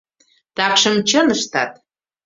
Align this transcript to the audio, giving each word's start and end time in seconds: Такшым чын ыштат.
Такшым 0.55 0.95
чын 1.09 1.27
ыштат. 1.35 1.71